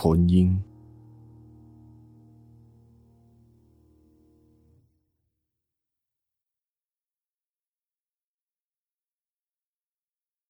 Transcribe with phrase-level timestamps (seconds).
[0.00, 0.69] 纯音。